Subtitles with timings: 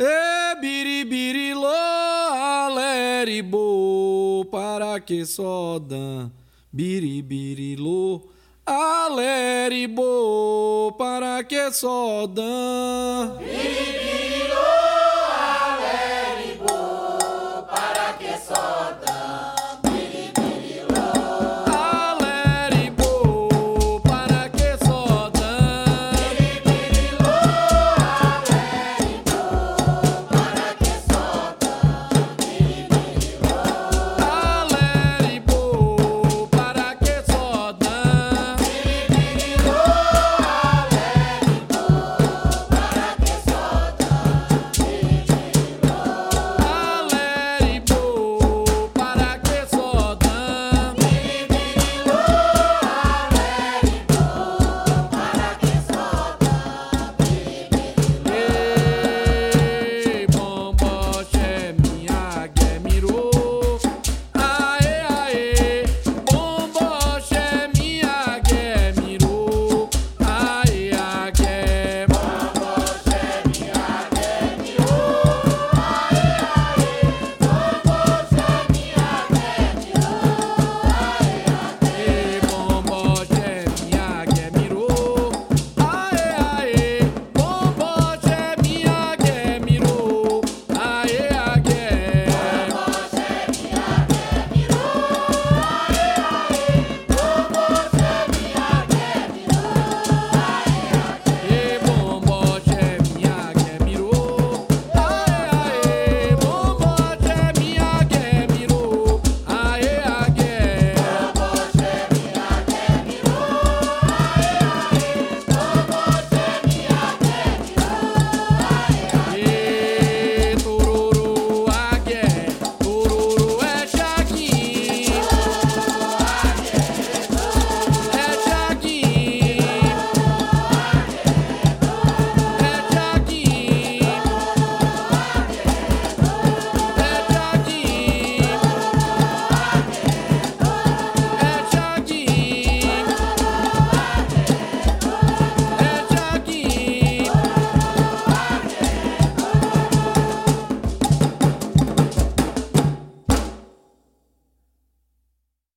[0.00, 1.66] É e biribirilô,
[2.76, 3.64] aleribo,
[4.48, 6.30] para que só dan?
[6.72, 8.28] Biribirilô,
[8.64, 10.02] aleribo,
[10.96, 13.38] para que só dan?
[13.38, 14.17] Biribiri.